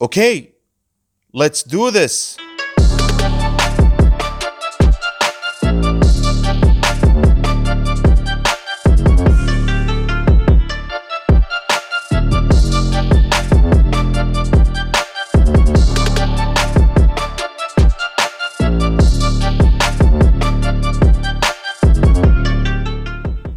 [0.00, 0.52] Okay,
[1.32, 2.36] let's do this.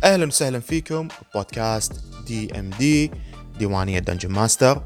[0.03, 1.93] أهلا وسهلا فيكم بودكاست
[2.27, 3.11] DMD
[3.59, 4.81] ديوانية dungeon master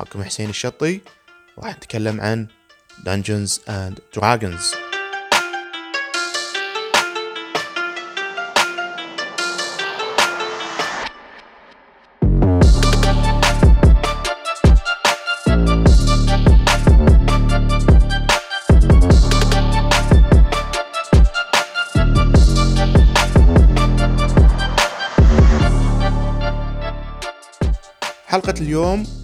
[0.00, 1.00] معاكم حسين الشطي.
[1.58, 2.46] راح نتكلم عن
[3.06, 4.76] Dungeons and Dragons.
[28.26, 29.19] حلقة اليوم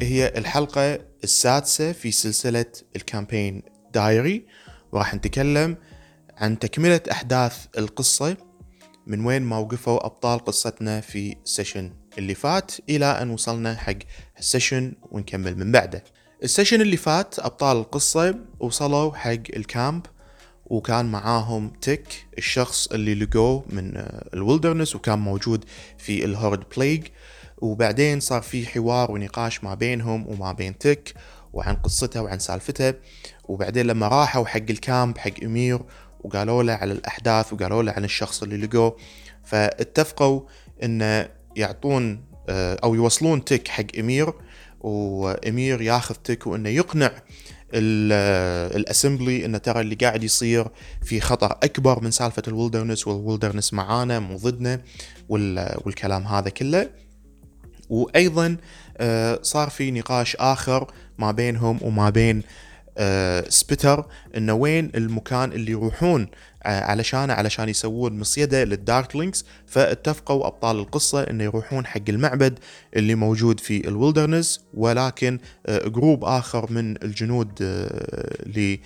[0.00, 4.46] هي الحلقة السادسة في سلسلة ال campaign diary.
[4.92, 5.76] وراح نتكلم
[6.36, 8.36] عن تكملة أحداث القصة
[9.06, 13.94] من وين ما وقفوا أبطال قصتنا في ال session اللي فات إلى أن وصلنا حق
[14.38, 16.04] ال session ونكمل من بعده.
[16.42, 20.06] ال session اللي فات أبطال القصة وصلوا حق ال camp
[20.66, 23.92] وكان معاهم تك الشخص اللي لقوه من
[24.34, 25.64] ال wilderness وكان موجود
[25.98, 27.06] في ال horde pillage
[27.64, 31.14] وبعدين صار في حوار ونقاش ما بينهم وما بين تك
[31.52, 32.94] وعن قصته وعن سالفته.
[33.44, 35.80] وبعدين لما راحوا حق ال camp حق أمير
[36.24, 38.96] وقالوا له على الأحداث وقالوا له عن الشخص اللي لقوه
[39.44, 40.40] فاتفقوا
[40.82, 44.32] انه يعطون آه، أو يوصلون تك حق أمير.
[44.80, 47.10] وأمير ياخذ تك وإنه يقنع
[47.74, 50.66] ال assembly إنه ترى اللي قاعد يصير
[51.02, 54.80] في خطر أكبر من سالفة ال wilderness وال wilderness معانا مو ضدنا
[55.28, 57.03] والكلام هذا كله.
[57.90, 58.56] وأيضا
[58.96, 62.42] آه، صار في نقاش آخر ما بينهم وما بين
[62.98, 66.28] آه، سبيتر إنه وين المكان اللي يروحون
[66.64, 72.58] علشان علشان يسوون مصيدة لل darklings فاتفقوا أبطال القصة انه يروحون حق المعبد
[72.96, 78.80] اللي موجود في ال wilderness ولكن group آخر من الجنود اللي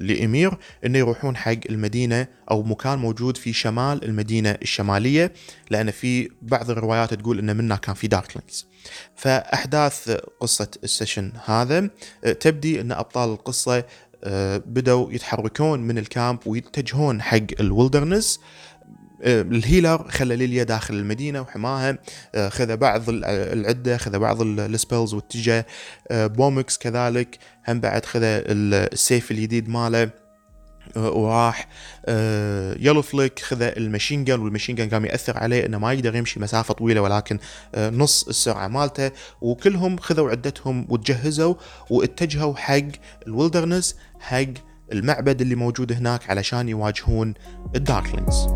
[0.00, 5.32] لامير انه يروحون حق المدينة أو مكان موجود في شمال المدينة الشمالية
[5.70, 8.66] لأن في بعض الروايات تقول إن منها كان في darklings.
[9.16, 10.10] فأحداث
[10.40, 11.90] قصة ال session هذا
[12.40, 13.84] تبدي إن أبطال القصة
[14.66, 18.40] بدأوا يتحركون من ال camp ويتجهون حق ال wilderness
[19.24, 21.98] ال healer خلى ليليا داخل المدينة وحماها.
[22.48, 25.66] خذ بعض العدة خذ بعض ال spells واتجه
[26.10, 27.38] بومكس كذلك.
[27.68, 30.21] هم بعد خذ السيف الجديد ماله.
[30.96, 31.68] وراح
[32.78, 36.16] يلو فليك خذ ال machine gun وال machine gun قام يأثر عليه إنه ما يقدر
[36.16, 37.38] يمشي مسافة طويلة ولكن
[37.76, 39.10] نص السرعة مالته.
[39.40, 41.54] وكلهم خذوا عدتهم وتجهزوا
[41.90, 42.82] واتجهوا حق
[43.26, 44.44] ال wilderness حق
[44.92, 47.34] المعبد اللي موجود هناك علشان يواجهون
[47.74, 48.46] ال darklings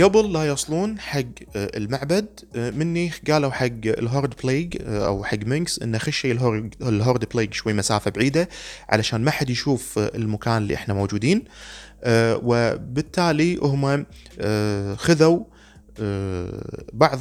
[0.00, 1.20] قبل لا يوصلون حق
[1.56, 6.32] آه، المعبد آه، مني قالوا حق الهورد بليج آه، أو حق مينكس إنه خشي
[6.82, 8.48] الهورد بليج شوي مسافة بعيدة
[8.88, 11.44] علشان ما حد يشوف المكان اللي إحنا موجودين.
[12.08, 14.06] وبالتالي هم
[14.96, 15.44] خذوا
[16.92, 17.18] بعض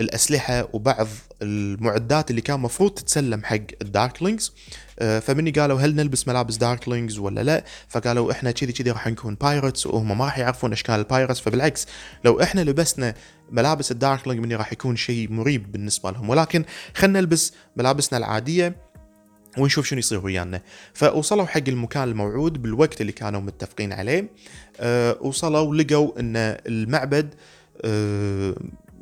[0.00, 1.06] الأسلحة وبعض
[1.42, 4.52] المعدات اللي كان مفروض تتسلم حق ال darklings.
[4.98, 9.34] آه، فمني قالوا هل نلبس ملابس darklings ولا لا؟ فقالوا إحنا كذي كذي راح نكون
[9.34, 11.86] pirates وهم ما راح يعرفون إشكال ال pirates فبالعكس
[12.24, 13.14] لو إحنا لبسنا
[13.50, 16.28] ملابس الداركلينج مني راح يكون شيء مريب بالنسبة لهم.
[16.30, 16.64] ولكن
[16.94, 18.76] خلينا نلبس ملابسنا العادية
[19.58, 20.62] ونشوف شنو يصير ويانا.
[20.94, 24.30] فوصلوا حق المكان الموعود بالوقت اللي كانوا متفقين عليه.
[24.80, 26.36] أه وصلوا لقوا إن
[26.66, 27.34] المعبد
[27.84, 28.54] أه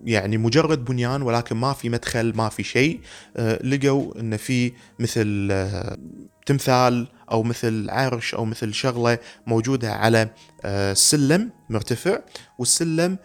[0.05, 3.01] يعني مجرد بنيان ولكن ما في مدخل ما في شيء
[3.37, 5.99] آه، لقوا إن في مثل آه،
[6.47, 10.29] تمثال أو مثل عرش أو مثل شغلة موجودة على
[10.65, 12.19] آه، سلم مرتفع
[12.59, 13.17] والسلم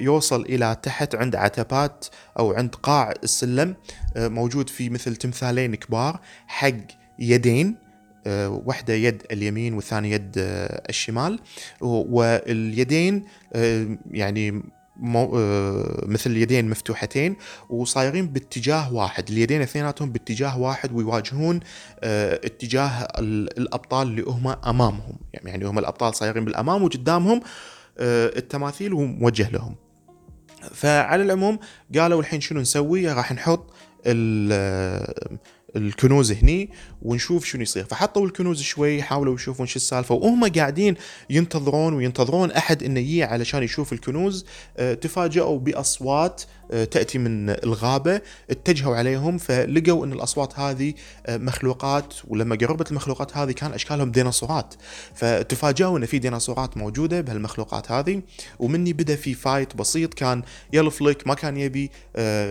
[0.00, 2.06] يوصل إلى تحت عند عتبات
[2.38, 3.76] أو عند قاع السلم
[4.16, 6.74] موجود في مثل تمثالين كبار حق
[7.18, 7.76] يدين
[8.46, 10.32] واحدة يد اليمين والثانية يد
[10.88, 11.40] الشمال
[11.80, 13.24] واليدين
[14.10, 14.62] يعني
[14.98, 17.36] مو آه مثل اليدين مفتوحتين
[17.70, 19.30] وصايرين باتجاه واحد.
[19.30, 21.60] اليدين اثنيناتهم باتجاه واحد ويواجهون
[22.00, 25.16] آه اتجاه الأبطال اللي هم أمامهم.
[25.34, 27.40] يعني هم الأبطال صايرين بالأمام وقدامهم
[27.98, 29.74] آه التماثيل وموجه لهم.
[30.74, 31.58] فعلى العموم
[31.94, 33.74] قالوا الحين شنو نسوي؟ راح نحط
[35.78, 36.70] الكنوز هني
[37.02, 37.84] ونشوف شنو يصير.
[37.84, 40.14] فحطوا الكنوز شوي حاولوا يشوفون شو السالفة.
[40.14, 40.94] وهم قاعدين
[41.30, 44.46] ينتظرون وينتظرون أحد إنه يجي علشان يشوف الكنوز.
[44.76, 48.20] آه، تفاجئوا بأصوات آه، تأتي من الغابة
[48.50, 50.94] اتجهوا عليهم فلقوا إن الأصوات هذه
[51.26, 54.74] آه، مخلوقات ولما قربت المخلوقات هذه كان أشكالهم ديناصورات.
[55.14, 58.22] فتفاجئوا إن في ديناصورات موجودة بهالمخلوقات هذه.
[58.58, 60.42] ومني بدأ في فايت بسيط كان
[60.72, 61.90] يلفلك ما كان يبي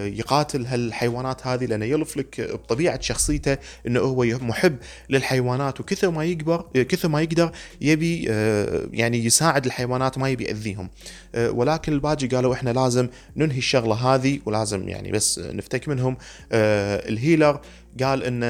[0.05, 4.77] يقاتل هالحيوانات هذه لأن يلفلك بطبيعة شخصيته إنه هو محب
[5.09, 10.89] للحيوانات وكثر ما يكبر كثر ما يقدر يبي آه، يعني يساعد الحيوانات ما يبي يأذيهم.
[11.35, 16.17] آه، ولكن الباجي قالوا إحنا لازم ننهي الشغلة هذه ولازم يعني بس نفتك منهم
[16.51, 17.59] آه، ال healer
[18.03, 18.43] قال إن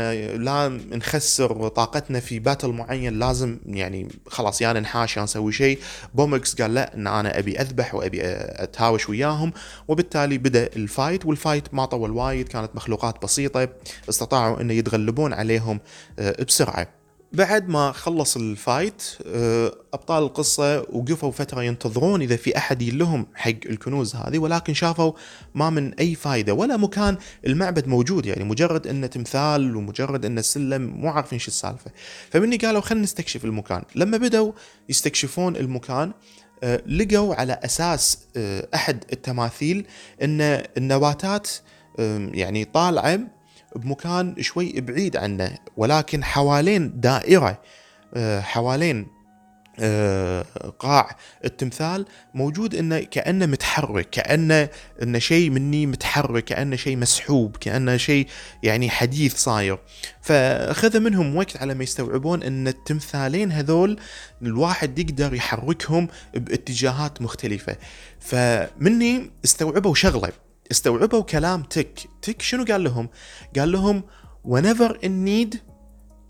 [0.43, 5.79] لا نخسر طاقتنا في battle معين لازم يعني خلاص يا ننحاش يا نسوي شيء.
[6.13, 9.53] بومكس قال لا إن أنا أبي أذبح وأبي أتهاوش وياهم.
[9.87, 13.69] وبالتالي بدأ ال fight وال fight ما طول وايد كانت مخلوقات بسيطة
[14.09, 15.79] استطاعوا ان يتغلبون عليهم
[16.19, 16.87] آه، بسرعة.
[17.33, 23.27] بعد ما خلص ال fight آه، أبطال القصة وقفوا فترة ينتظرون إذا في أحد لهم
[23.35, 25.13] حق الكنوز هذه ولكن شافوا
[25.55, 28.25] ما من أي فائده ولا مكان المعبد موجود.
[28.25, 31.91] يعني مجرد إنه تمثال ومجرد إنه سلم مو عارفين شو السالفة.
[32.29, 33.83] فمني قالوا خلينا نستكشف المكان.
[33.95, 34.51] لما بدوا
[34.89, 36.11] يستكشفون المكان
[36.63, 39.85] آه، لقوا على أساس آه، أحد التماثيل
[40.21, 40.41] إن
[40.77, 41.47] النباتات
[42.33, 43.19] يعني طالعة
[43.75, 47.61] بمكان شوي بعيد عنه ولكن حوالين دائرة
[48.13, 49.17] آه، حوالين
[49.79, 50.45] آه،
[50.79, 51.15] قاع
[51.45, 54.69] التمثال موجود إنه كأنه متحرك كأنه
[55.01, 58.27] انه شيء مني متحرك كأنه شيء مسحوب كأنه شيء
[58.63, 59.79] يعني حديث صاير.
[60.21, 63.99] فأخذ منهم وقت على ما يستوعبون إن التمثالين هذول
[64.41, 67.75] الواحد يقدر يحركهم باتجاهات مختلفة.
[68.19, 70.46] فمني استوعبوا شغلة.
[70.71, 73.09] استوعبوا كلام تك تك شنو قال لهم؟
[73.57, 74.03] قال لهم
[74.47, 75.57] whenever in need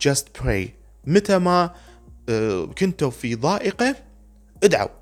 [0.08, 0.70] just pray.
[1.06, 1.76] متى ما
[2.30, 3.96] آه، كنتوا في ضائقة
[4.64, 4.97] ادعوا.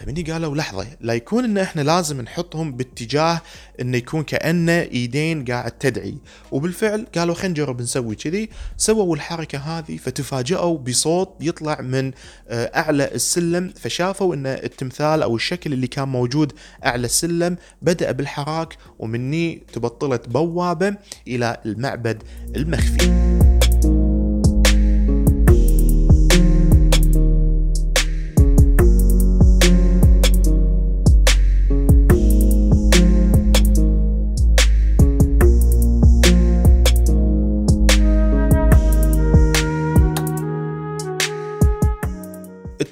[0.00, 3.42] فمني قالوا لحظة لا يكون إن إحنا لازم نحطهم باتجاه
[3.80, 6.14] إنه يكون كأنه إيدين قاعد تدعي.
[6.52, 8.48] وبالفعل قالوا خلينا نجرب نسوي كذي.
[8.76, 12.12] سووا الحركة هذه فتفاجئوا بصوت يطلع من
[12.48, 13.72] آه، أعلى السلم.
[13.76, 16.52] فشافوا إن التمثال أو الشكل اللي كان موجود
[16.86, 20.96] أعلى السلم بدأ بالحراك ومني تبطلت بوابة
[21.28, 22.22] إلى المعبد
[22.56, 23.30] المخفي.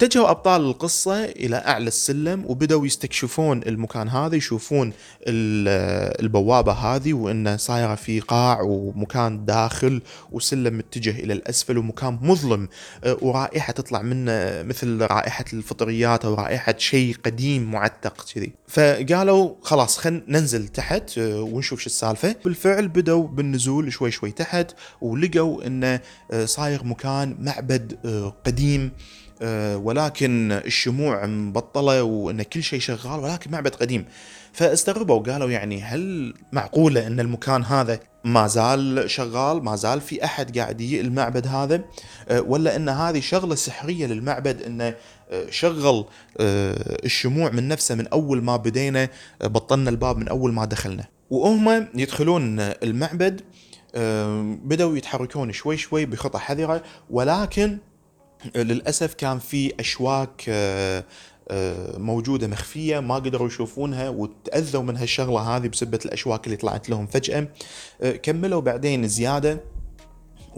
[0.03, 4.93] اتجهوا أبطال القصة إلى أعلى السلم وبدأوا يستكشفون المكان هذا يشوفون
[5.27, 10.01] البوابة هذه وانه صايرة في قاع ومكان داخل
[10.31, 12.67] وسلم متجه إلى الأسفل ومكان مظلم.
[13.03, 18.51] آه، ورائحة تطلع منه مثل رائحة الفطريات أو رائحة شيء قديم معتق كذي.
[18.67, 22.35] فقالوا خلاص خلينا ننزل تحت آه، ونشوف شو السالفة.
[22.45, 25.99] بالفعل بدوا بالنزول شوي شوي تحت ولقوا انه
[26.31, 27.99] آه، صاير مكان معبد
[28.45, 28.91] قديم
[29.75, 34.05] ولكن الشموع مبطلة وإن كل شيء شغال ولكن معبد قديم.
[34.53, 40.57] فاستغربوا قالوا يعني هل معقوله إن المكان هذا ما زال شغال ما زال في أحد
[40.57, 41.81] قاعد يجي المعبد هذا؟
[42.29, 44.95] آه، ولا إن هذه شغلة سحرية للمعبد إنه
[45.31, 46.05] آه، شغل
[46.39, 49.09] الشموع من نفسه من أول ما بدينا
[49.43, 51.05] بطلنا الباب من أول ما دخلنا.
[51.29, 53.41] وهم يدخلون المعبد
[54.63, 57.77] بدأوا يتحركون شوي شوي بخطى حذرة ولكن
[58.55, 61.03] للأسف كان في أشواك آه،
[61.51, 67.07] آه، موجودة مخفية ما قدروا يشوفونها وتأذوا من هالشغلة هذه بسبه الأشواك اللي طلعت لهم
[67.07, 67.47] فجأة.
[68.01, 69.59] آه، كملوا بعدين زيادة.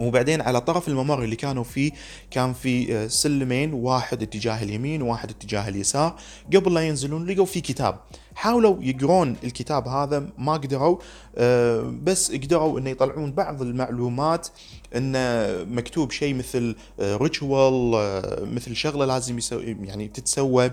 [0.06, 1.92] وبعدين على طرف الممر اللي كانوا فيه
[2.30, 6.16] كان في سلمين واحد اتجاه اليمين وواحد اتجاه اليسار.
[6.54, 8.00] قبل لا ينزلون لقوا في كتاب.
[8.34, 10.98] حاولوا يقرون الكتاب هذا ما قدروا
[12.02, 14.48] بس قدروا إنه يطلعون بعض المعلومات
[14.96, 20.70] إنه مكتوب شيء مثل ريتشوال آه، آه، مثل شغلة لازم يسوي يعني تتسوى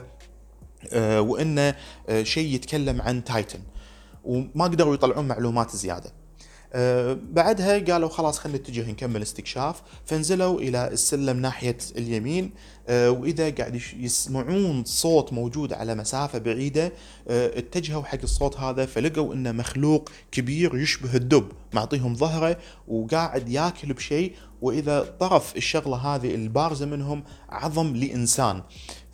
[0.93, 1.75] آه، وإنه
[2.23, 3.59] شيء يتكلم عن تايتن
[4.23, 6.18] وما قدروا يطلعون معلومات زيادة.
[7.33, 9.81] بعدها قالوا خلاص خلينا نتجه نكمل استكشاف.
[10.05, 12.51] فنزلوا إلى السلم ناحية اليمين
[12.87, 16.91] أه وإذا قاعد يسمعون صوت موجود على مسافة بعيدة
[17.27, 22.57] أه اتجهوا حق الصوت هذا فلقوا انه مخلوق كبير يشبه الدب معطيهم ظهره
[22.87, 28.61] وقاعد ياكل بشيء وإذا طرف الشغلة هذه البارزة منهم عظم لإنسان.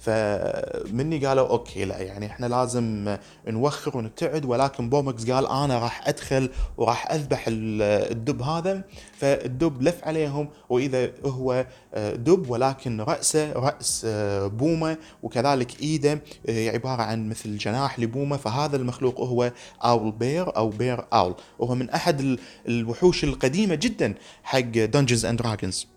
[0.05, 6.50] فمني قالوا okay لا يعني إحنا لازم نوخر ونبتعد ولكن بومكس قال أنا راح أدخل
[6.77, 8.83] وراح أذبح الدب هذا.
[9.17, 11.65] فالدب لف عليهم وإذا هو
[11.97, 14.05] دب ولكن رأسه رأس
[14.45, 18.38] بومه وكذلك إيده عبارة عن مثل جناح لبومه.
[18.38, 19.51] فهذا المخلوق هو
[19.83, 21.35] owlbear أو bear owl.
[21.59, 25.88] وهو من أحد الوحوش القديمة جدا حق Dungeons and Dragons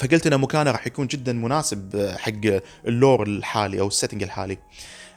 [0.00, 4.58] فقلت إنه مكانه راح يكون جدا مناسب حق ال lore الحالي أو ال setting الحالي.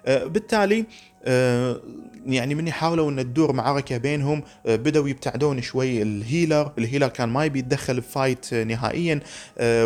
[0.05, 0.85] آه، بالتالي
[1.25, 1.81] آه،
[2.25, 6.01] يعني من يحاولوا إن تدور معركة بينهم آه، بدأوا يبتعدون شوي.
[6.01, 9.19] ال healer ال healer كان ما يبي يتدخل ب fight نهائيا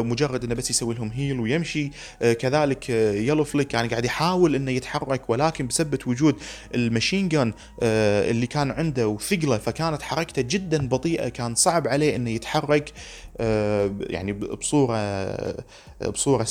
[0.01, 1.91] مجرد إنه بس يسوي لهم heal ويمشي.
[2.21, 6.35] كذلك يلو فليك يعني قاعد يحاول إنه يتحرك ولكن بسبب وجود
[6.75, 7.53] ال machine gun
[7.83, 12.91] اللي كان عنده وثقلة فكانت حركته جدا بطيئة كان صعب عليه إنه يتحرك.
[13.99, 14.97] يعني بصورة
[16.05, 16.43] بصورة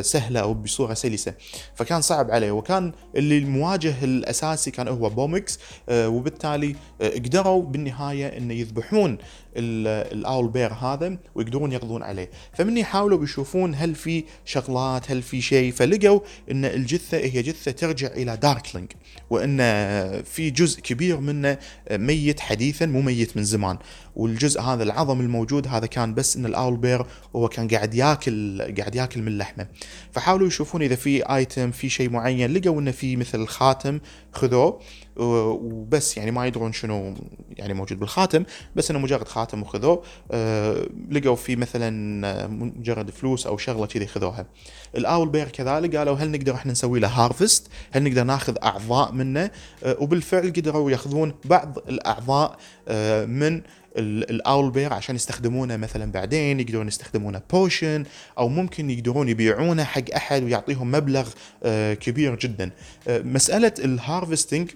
[0.00, 1.34] سهلة أو بصورة سلسة.
[1.74, 2.50] فكان صعب عليه.
[2.50, 9.18] وكان اللي المواجه الأساسي كان هو بومكس آه، وبالتالي آه، قدروا بالنهاية إنه يذبحون
[9.58, 12.30] ال owlbear هذا ويقدرون يقضون عليه.
[12.52, 15.72] فمن يحاولوا يشوفون هل في شغلات هل في شيء.
[15.72, 18.92] فلقوا إن الجثة هي جثة ترجع إلى darkling
[19.30, 19.58] وإن
[20.22, 21.58] في جزء كبير منه
[21.90, 23.78] ميت حديثا مو ميت من زمان.
[24.16, 28.94] والجزء هذا العظم الموجود هذا كان بس إن ال owlbear هو كان قاعد ياكل قاعد
[28.94, 29.66] ياكل من لحمة.
[30.12, 32.52] فحاولوا يشوفون إذا في item في شيء معين.
[32.52, 34.00] لقوا إنه في مثل خاتم
[34.32, 34.80] خذوه.
[35.18, 37.14] وبس يعني ما يدرون شنو
[37.50, 38.44] يعني موجود بالخاتم
[38.76, 44.46] بس إنه مجرد خاتم وخذوه أه لقوا في مثلا مجرد فلوس أو شغلة كذي خذوها.
[44.96, 49.50] ال owlbear كذلك قالوا هل نقدر إحنا نسوي له harvest؟ هل نقدر ناخذ أعضاء منه؟
[49.84, 52.58] أه وبالفعل قدروا ياخذون بعض الأعضاء
[53.26, 53.62] من
[53.98, 58.04] ال owlbear عشان يستخدمونه مثلا بعدين يقدرون يستخدمونه potion
[58.38, 61.28] أو ممكن يقدرون يبيعونه حق أحد ويعطيهم مبلغ
[61.62, 62.70] آه، كبير جدا.
[63.08, 64.70] آه، مسألة ال harvesting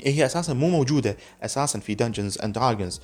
[0.00, 3.00] هي أساسا مو موجودة أساسا في Dungeons and Dragons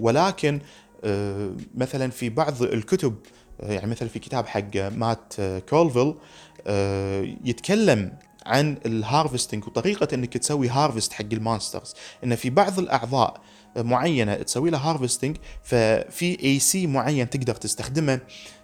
[0.00, 0.60] ولكن
[1.04, 3.14] أه مثلا في بعض الكتب
[3.60, 5.34] يعني مثلا في كتاب حق Matt
[5.68, 6.14] Colville
[6.66, 8.12] أه يتكلم
[8.46, 11.94] عن ال harvesting وطريقة إنك تسوي harvest حق ال monsters
[12.24, 13.40] إن في بعض الأعضاء
[13.82, 18.20] معينة تسوي لها harvesting ففي AC معين تقدر تستخدمه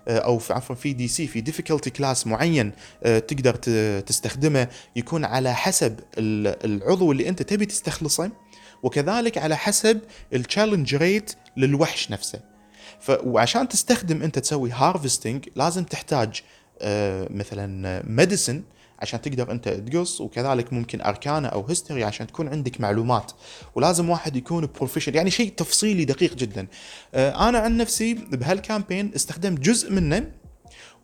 [0.09, 3.55] آه، أو عفوا في DC في difficulty class معين آه، تقدر
[4.01, 4.69] تستخدمه.
[4.97, 8.31] يكون على حسب العضو اللي أنت تبي تستخلصه
[8.83, 10.01] وكذلك على حسب
[10.33, 12.41] ال challenge rate للوحش نفسه.
[13.09, 16.43] وعشان تستخدم أنت تسوي harvesting لازم تحتاج
[16.81, 18.63] آه، مثلا medicine
[19.05, 23.33] عشان تقدر أنت تقص وكذلك ممكن arcana أو history عشان تكون عندك معلومات.
[23.75, 26.67] ولازم واحد يكون professional يعني شيء تفصيلي دقيق جدا.
[27.15, 30.31] آه، أنا عن نفسي بهال campaign استخدمت جزء منه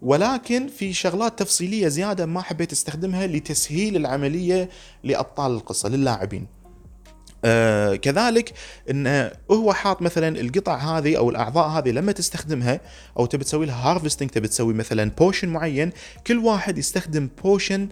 [0.02, 4.69] ولكن في شغلات تفصيلية زيادة ما حبيت استخدمها لتسهيل العملية
[5.04, 6.60] لأبطال القصة للاعبين.
[7.44, 8.52] آه كذلك
[8.90, 12.80] انه هو حاط مثلا القطع هذه أو الأعضاء هذه لما تستخدمها
[13.18, 15.90] أو تبي تسوي لها harvesting تبي تسوي مثلا potion معين
[16.26, 17.88] كل واحد يستخدم potion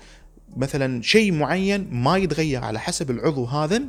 [0.58, 3.82] مثلا شيء معين ما يتغير على حسب العضو هذا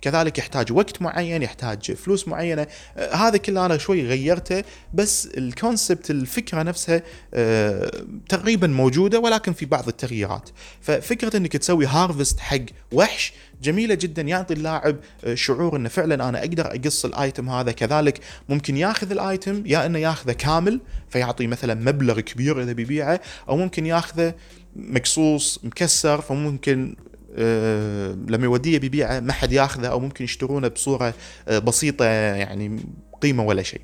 [0.00, 2.66] كذلك يحتاج وقت معين يحتاج فلوس معينة.
[2.96, 4.62] آه هذا كله أنا شوي غيرته
[4.94, 7.02] بس ال concept الفكرة نفسها
[7.34, 7.90] آه
[8.28, 10.50] تقريبا موجودة ولكن في بعض التغييرات.
[10.80, 12.58] ففكرة إنك تسوي هارفست حق
[12.92, 17.72] وحش جميلة جدا يعطي اللاعب آه، شعور إنه فعلا أنا أقدر أقص الآيتم هذا.
[17.72, 23.56] كذلك ممكن ياخذ الآيتم يا إنه ياخذه كامل فيعطي مثلا مبلغ كبير إذا بيبيعه أو
[23.56, 24.34] ممكن ياخذه
[24.76, 26.96] مقصوص مكسر فممكن
[27.34, 31.14] أه لما يوديه بيبيعه ما حد ياخذه أو ممكن يشترونه بصورة
[31.48, 32.80] أه بسيطة يعني
[33.22, 33.80] قيمة ولا شيء.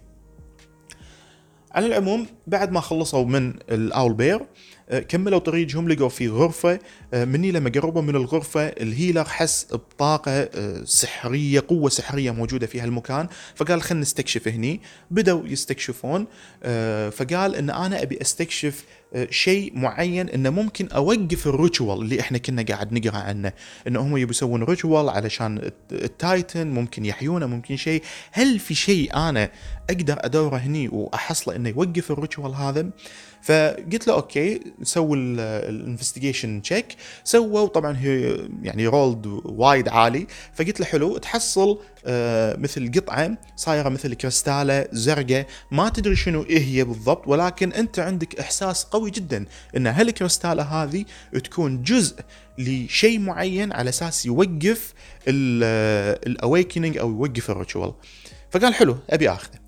[1.73, 4.41] على العموم بعد ما خلصوا من ال owlbear
[4.91, 6.79] آه، كملوا طريقهم لقوا في غرفة
[7.15, 12.67] آه، مني لما قربوا من الغرفة ال healer حس بطاقة آه، سحرية قوة سحرية موجودة
[12.67, 14.81] في هالمكان فقال خلينا نستكشف هني
[15.11, 16.27] بدأوا يستكشفون
[17.11, 18.85] فقال إن أنا أبي أستكشف
[19.31, 23.53] شيء معين إنه ممكن أوقف ال ritual اللي إحنا كنا قاعد نقرأ عنه.
[23.87, 28.03] انه هم يبي يسوون ritual علشان ال titan ممكن يحيونه ممكن شيء.
[28.33, 29.51] هل في شيء أنا
[29.91, 32.91] أقدر أدوره هني وأحصله إنه يوقف ال ritual هذا؟
[33.43, 36.87] فقلت له okay سووا ال investigation check
[37.25, 40.27] سووا طبعا هي يعني rolled وايد عالي.
[40.55, 45.47] فقلت له حلو تحصل آه مثل قطعة صايرة مثل كريستالة زرقاء.
[45.71, 49.45] ما تدري شنو إيه هي بالضبط ولكن أنت عندك إحساس قوي جدا
[49.77, 51.05] إن هالكريستاله هذه
[51.45, 52.17] تكون جزء
[52.59, 54.95] لشيء معين على أساس يوقف
[55.29, 57.95] ال awakening أو يوقف ال ritual
[58.51, 59.59] فقال حلو أبي آخذه.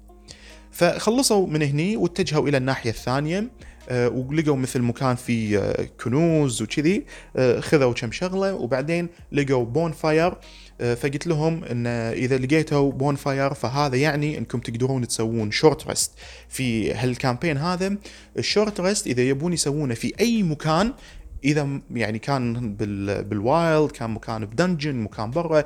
[0.72, 3.50] فخلصوا من هني واتجهوا إلى الناحية الثانية
[3.88, 7.04] آه، ولقوا مثل مكان فيه آه، كنوز وكذي
[7.36, 10.34] آه، خذوا كم شغلة وبعدين لقوا bonfire
[10.80, 16.12] فقلت لهم إن إذا لقيتوا bonfire فهذا يعني إنكم تقدرون تسوون short rest
[16.48, 17.96] في هال campaign هذا
[18.38, 20.92] ال short rest إذا يبون يسوونه في أي مكان
[21.44, 25.64] إذا يعني كان بال بال wild كان مكان ب dungeon مكان برا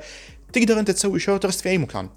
[0.52, 2.08] تقدر أنت تسوي short rest في أي مكان.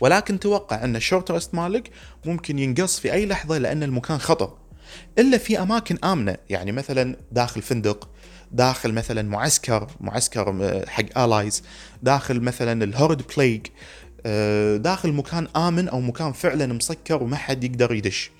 [0.00, 1.90] ولكن توقع إن ال short rest مالك
[2.26, 4.56] ممكن ينقص في أي لحظة لأن المكان خطر.
[5.18, 8.08] إلا في أماكن آمنة يعني مثلا داخل فندق
[8.52, 10.54] داخل مثلا معسكر معسكر
[10.88, 11.62] حق allies
[12.02, 13.66] داخل مثلا ال horde village
[14.26, 18.30] آه، داخل مكان آمن أو مكان فعلا مسكر وما حد يقدر يدش.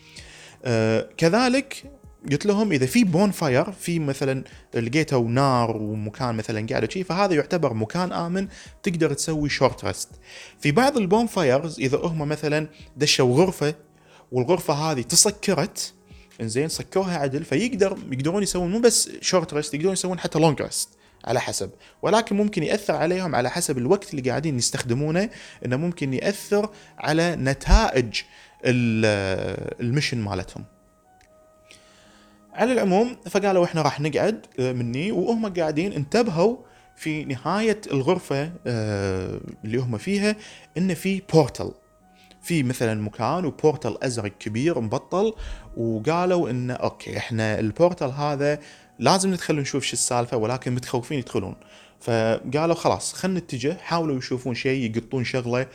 [0.65, 1.85] آه، كذلك
[2.31, 7.75] قلت لهم إذا في bonfire في مثلا لقيتوا نار ومكان مثلا قاعد شيء فهذا يعتبر
[7.75, 8.49] مكان آمن
[8.83, 10.09] تقدر تسوي short rest
[10.61, 13.75] في بعض ال bonfires إذا هم مثلا دشوا غرفة
[14.33, 15.95] والغرفة هذه تسكرت
[16.43, 20.89] إنزين سكوها عدل فيقدر يقدرون يسوون مو بس شورت ريست يقدرون يسوون حتى long rest
[21.25, 21.71] على حسب.
[22.03, 25.31] ولكن ممكن يأثر عليهم على حسب الوقت اللي قاعدين يستخدمونه
[25.65, 28.23] إنه ممكن يأثر على نتائج
[28.65, 30.65] ال mission مالتهم.
[32.55, 36.57] على العموم فقالوا إحنا راح نقعد آه، مني وهم قاعدين انتبهوا
[36.97, 40.37] في نهاية الغرفة آه، اللي هم فيها
[40.79, 41.73] إن في portal
[42.43, 45.35] في مثلا مكان و portal أزرق كبير مبطل
[45.77, 48.59] وقالوا انه okay إحنا ال portal هذا
[48.99, 51.55] لازم ندخل نشوف شو السالفة ولكن متخوفين يدخلون.
[52.01, 55.67] فقالوا خلاص خلينا نتجه حاولوا يشوفون شيء يقطون شغلة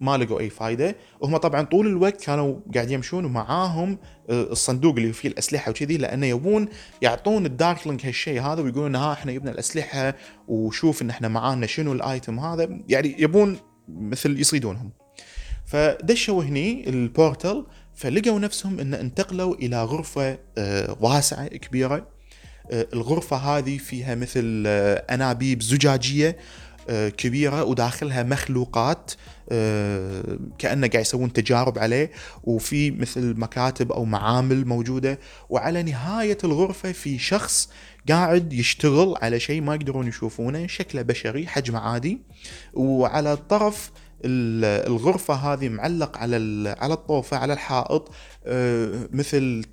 [0.00, 0.96] ما لقوا أي فايدة.
[1.20, 3.98] وهم طبعا طول الوقت كانوا قاعد يمشون ومعاهم
[4.30, 6.68] آه، الصندوق اللي فيه الأسلحة وكذي لأنه يبون
[7.02, 10.14] يعطون ال darkling هالشيء هذا ويقولون ها إحنا جبنا الأسلحة
[10.48, 12.80] وشوف إن إحنا معانا شنو ال item هذا.
[12.88, 14.90] يعني يبون مثل يصيدونهم.
[15.66, 17.66] فدشوا هني ال portal
[17.96, 22.06] فلقوا نفسهم إن انتقلوا إلى غرفة آه، واسعة كبيرة.
[22.70, 26.36] آه، الغرفة هذه فيها مثل آه، أنابيب زجاجية
[27.16, 29.12] كبيرة وداخلها مخلوقات
[30.58, 32.10] كأنه قاعد يسوون تجارب عليه.
[32.44, 35.18] وفي مثل مكاتب أو معامل موجودة.
[35.48, 37.68] وعلى نهاية الغرفة في شخص
[38.08, 42.18] قاعد يشتغل على شيء ما يقدرون يشوفونه شكله بشري حجمه عادي.
[42.74, 43.90] وعلى الطرف
[44.24, 46.36] الغرفة هذه معلق على
[46.78, 48.10] على الطوفة على الحائط
[48.44, 49.64] آه، مثل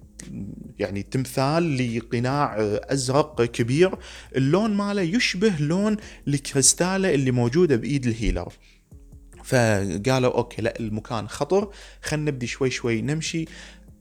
[0.79, 3.95] يعني تمثال لقناع أزرق كبير.
[4.35, 8.53] اللون ماله يشبه لون الكريستالة اللي موجودة بإيد ال healer.
[9.43, 13.45] فقالوا okay لا المكان خطر خلينا نبدي شوي شوي نمشي.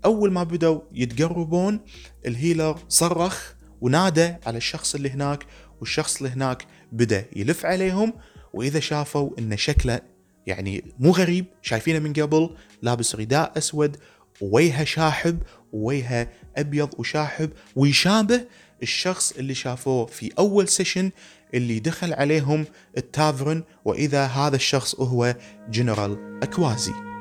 [0.04, 1.80] أول ما بدوا يتقربون
[2.26, 5.46] ال healer صرخ ونادى على الشخص اللي هناك
[5.80, 8.12] والشخص اللي هناك بدأ يلف عليهم
[8.52, 10.00] وإذا شافوا إن شكله
[10.46, 12.50] يعني مو غريب شايفينه من قبل
[12.82, 13.96] لابس رداء أسود
[14.40, 15.38] ووجهه شاحب
[15.72, 18.44] ووجهه أبيض وشاحب ويشابه
[18.82, 21.10] الشخص اللي شافوه في أول session
[21.54, 22.64] اللي دخل عليهم
[22.96, 25.36] ال tavern وإذا هذا الشخص هو
[25.70, 27.11] جنرال أكوازي.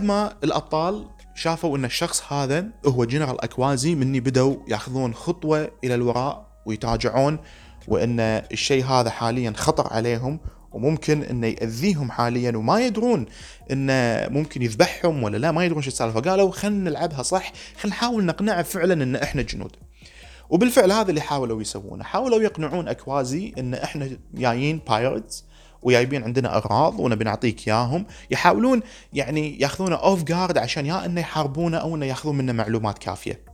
[0.00, 5.94] بعد ما الأبطال شافوا إن الشخص هذا هو جنرال أكوازي مني بدوا ياخذون خطوة إلى
[5.94, 7.38] الوراء ويتراجعون
[7.88, 10.40] وإن الشيء هذا حاليا خطر عليهم
[10.72, 13.26] وممكن إنه يأذيهم حاليا وما يدرون
[13.70, 16.20] انه ممكن يذبحهم ولا لا ما يدرون شو السالفة.
[16.20, 19.76] قالوا خلينا نلعبها صح خلينا نحاول نقنعه فعلا إن إحنا جنود.
[20.50, 22.04] وبالفعل هذا اللي حاولوا يسوونه.
[22.04, 25.44] حاولوا يقنعون أكوازي إن إحنا جايين pirates
[25.82, 28.06] وجايبين عندنا أغراض ونبي نعطيك إياهم.
[28.30, 28.80] يحاولون
[29.12, 33.49] يعني ياخذونه off guard عشان يا إنه يحاربونه أو إنه ياخذون منه معلومات كافية.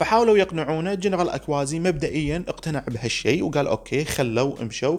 [0.00, 4.98] فحاولوا يقنعونه جنرال أكوازي مبدئيا اقتنع بهالشيء وقال okay خلوا امشوا.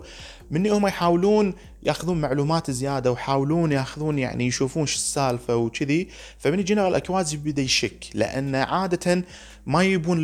[0.52, 6.96] مني هم يحاولون ياخذون معلومات زيادة ويحاولون ياخذون يعني يشوفون شو السالفة وكذي فمن جنرال
[6.96, 9.24] أكوازي بدا يشك لأن عادة
[9.66, 10.18] ما يبون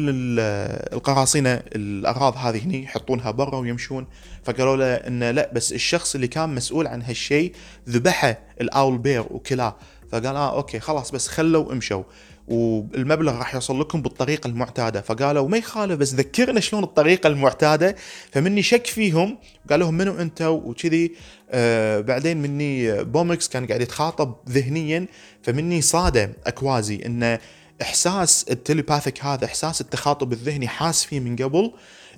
[0.94, 4.08] القراصنة الأغراض هذه هني يحطونها برا ويمشون.
[4.44, 7.54] فقالوا له إنه لا بس الشخص اللي كان مسؤول عن هالشيء
[7.90, 9.76] ذبحه ال owlbear وكلاه.
[10.12, 12.04] فقال آه okay خلاص بس خلوا امشوا.
[12.48, 15.02] والمبلغ راح يوصل لكم بالطريقة المعتادة.
[15.02, 17.96] فقالوا ما يخالف بس ذكرنا شلون الطريقة المعتادة.
[18.32, 19.38] فمني شك فيهم
[19.70, 21.12] قال لهم منو أنتوا وكذي
[21.50, 25.06] آه بعدين مني بومكس كان قاعد يتخاطب ذهنيا.
[25.44, 27.40] فمني صاده أكوازي إنه
[27.82, 31.74] إحساس التليباثيك هذا إحساس التخاطب الذهني حاس فيه من قبل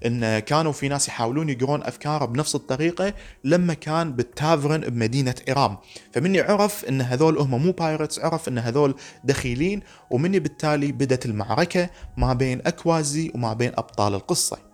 [0.06, 5.78] إن كانوا في ناس يحاولون يقرون أفكاره بنفس الطريقة لما كان بالتافرن بمدينة ايرام
[6.14, 11.90] فمني عرف إن هذول هم مو بايرتس عرف إن هذول دخيلين ومني بالتالي بدت المعركة
[12.18, 14.70] ما بين أكوازي وما بين أبطال القصة.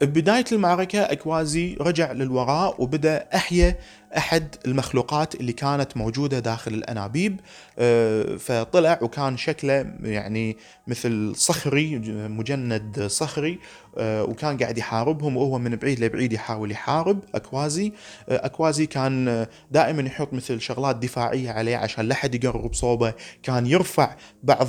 [0.00, 3.78] ببداية المعركة أكوازي رجع للوراء وبدأ أحيا
[4.16, 7.40] أحد المخلوقات اللي كانت موجودة داخل الأنابيب
[7.78, 11.98] آه، فطلع وكان شكله يعني مثل صخري
[12.28, 13.58] مجند صخري
[13.98, 17.92] آه، وكان قاعد يحاربهم وهو من بعيد لبعيد يحاول يحارب أكوازي.
[18.28, 23.14] آه، أكوازي كان دائما يحط مثل شغلات دفاعية عليه عشان لا حد يقرب صوبه.
[23.42, 24.68] كان يرفع بعض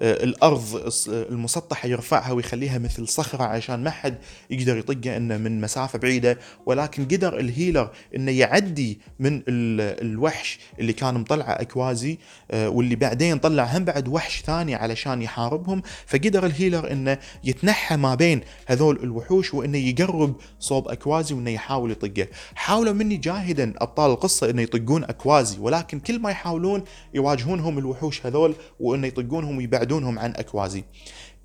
[0.00, 4.18] الأرض المسطحة يرفعها ويخليها مثل صخرة عشان ما حد
[4.50, 6.38] يقدر يطقه إنه من مسافة بعيدة.
[6.66, 12.18] ولكن قدر الهيلر إنه يعدي من الوحش اللي كان مطلعه أكوازي
[12.50, 15.82] آه، واللي بعدين طلع هم بعد وحش ثاني علشان يحاربهم.
[16.06, 22.26] فقدر الهيلر إنه يتنحى ما بين هذول الوحوش وإنه يقرب صوب أكوازي وإنه يحاول يطقه.
[22.54, 26.84] حاولوا مني جاهدا أبطال القصة إنه يطقون أكوازي ولكن كل ما يحاولون
[27.14, 30.84] يواجهونهم الوحوش هذول وإنه يطقونهم ويبعدونهم عن أكوازي.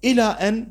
[0.03, 0.67] إلى أن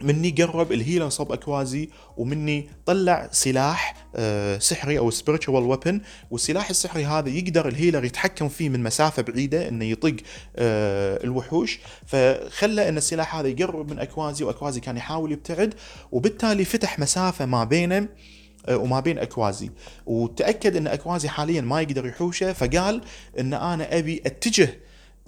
[0.00, 7.04] مني قرب الهيلر صوب أكوازي ومني طلع سلاح آه، سحري أو spiritual weapon والسلاح السحري
[7.04, 10.16] هذا يقدر ال healer يتحكم فيه من مسافة بعيدة إنه يطق
[10.56, 11.78] آه، الوحوش.
[12.06, 15.74] فخلى إن السلاح هذا يقرب من أكوازي وأكوازي كان يحاول يبتعد.
[16.12, 18.08] وبالتالي فتح مسافة ما بينه
[18.66, 19.70] آه، وما بين أكوازي.
[20.06, 23.00] وتأكد إن أكوازي حاليا ما يقدر يحوشه فقال
[23.38, 24.80] إن أنا أبي أتجه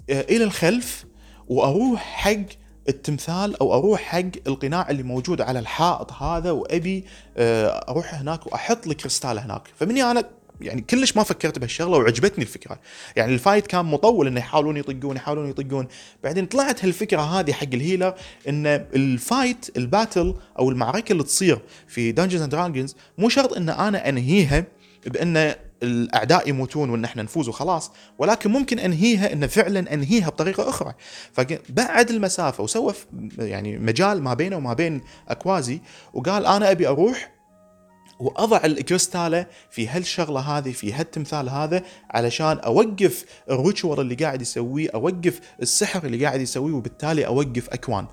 [0.09, 1.05] إلى الخلف
[1.47, 2.45] وأروح حق
[2.89, 7.05] التمثال أو أروح حق القناع اللي موجود على الحائط هذا وأبي
[7.37, 9.61] آه، أروح هناك وأحط الكريستال هناك.
[9.79, 10.23] فمني أنا
[10.61, 12.79] يعني كلش ما فكرت بهالشغلة وعجبتني الفكرة.
[13.15, 15.87] يعني ال fight كان مطول إنه يحاولون يطقون يحاولون يطقون.
[16.23, 18.13] بعدين طلعت هالفكرة هذه حق ال healer
[18.49, 23.53] إن ال fight ال battle أو المعركة اللي تصير في Dungeons and Dragons مو شرط
[23.53, 24.65] إن أنا أنهيها
[25.05, 30.93] بان الأعداء يموتون وإن إحنا نفوز وخلاص ولكن ممكن أنهيها إن فعلا أنهيها بطريقة أخرى.
[31.33, 32.93] فبعد المسافة وسوى
[33.39, 35.81] يعني مجال ما بينه وما بين أكوازي
[36.13, 37.37] وقال أنا أبي أروح
[38.19, 45.39] وأضع الكريستاله في هالشغلة هذه في هالتمثال هذا علشان أوقف الريتشوال اللي قاعد يسويه أوقف
[45.61, 48.05] السحر اللي قاعد يسويه وبالتالي أوقف أكوان.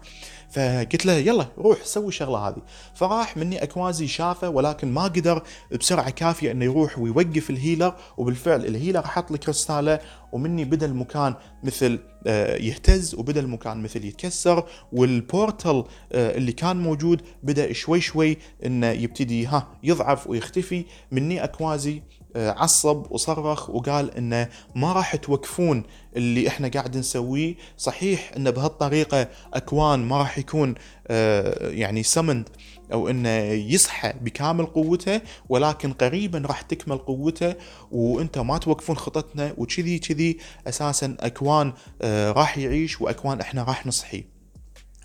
[0.55, 2.63] فقلت له يلا روح سوي الشغله هذه.
[2.95, 5.43] فراح مني أكوازي شافه ولكن ما قدر
[5.81, 10.01] بسرعة كافية إنه يروح ويوقف ال healer وبالفعل ال healer حط الكريستاله
[10.33, 16.77] ومني بدا المكان مثل آه، يهتز وبدا المكان مثل يتكسر وال portal آه، اللي كان
[16.77, 20.85] موجود بدأ شوي شوي إنه يبتدي ها يضعف ويختفي.
[21.13, 22.03] مني أكوازي
[22.37, 25.83] عصب وصرخ وقال إنه ما راح توقفون
[26.17, 27.55] اللي إحنا قاعد نسويه.
[27.79, 30.75] صحيح انه بهالطريقة أكوان ما راح يكون
[31.07, 32.49] آه، يعني سمند
[32.93, 37.55] أو إنه يصحى بكامل قوته ولكن قريبا راح تكمل قوته
[37.93, 44.34] وأنت ما توقفون خطتنا وكذي كذي أساسا أكوان آه، راح يعيش وأكوان إحنا راح نصحي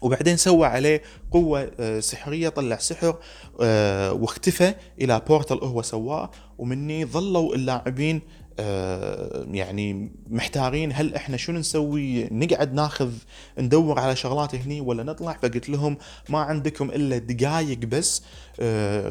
[0.01, 3.15] وبعدين سوى عليه قوة آه، سحرية طلع سحر
[3.61, 6.31] آه، واختفى إلى بورتل هو سواه.
[6.57, 8.21] ومني ظلوا اللاعبين
[8.59, 13.11] آه، يعني محتارين هل إحنا شنو نسوي نقعد ناخذ
[13.57, 15.97] ندور على شغلات هني ولا نطلع؟ فقلت لهم
[16.29, 18.23] ما عندكم إلا دقائق بس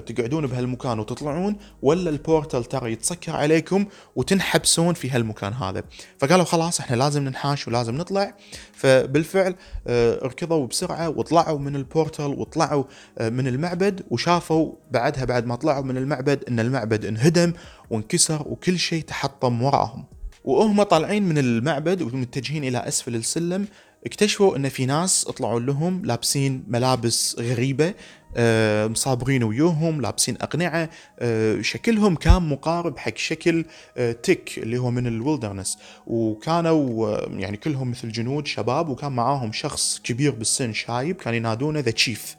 [0.06, 5.82] تقعدون بهالمكان وتطلعون ولا ال portal ترى يتسكر عليكم وتنحبسون في هالمكان هذا.
[6.18, 8.34] فقالوا خلاص إحنا لازم ننحاش ولازم نطلع.
[8.72, 9.54] فبالفعل
[9.86, 12.84] آه، ركضوا بسرعة وطلعوا من ال portal وطلعوا
[13.20, 17.52] من المعبد وشافوا بعدها بعد ما طلعوا من المعبد إن المعبد انهدم
[17.90, 20.04] وانكسر وكل شيء تحطم وراهم.
[20.44, 23.66] وهم طالعين من المعبد ومتجهين إلى أسفل السلم.
[24.06, 27.94] اكتشفوا إن في ناس طلعوا لهم لابسين ملابس غريبة
[28.36, 33.64] آه، مصابرين ويوهم لابسين أقنعة آه، شكلهم كان مقارب حق شكل
[33.96, 40.00] آه، تك اللي هو من الولدرنس وكانوا يعني كلهم مثل جنود شباب وكان معاهم شخص
[40.04, 42.36] كبير بالسن شايب كان ينادونه ذا تشيف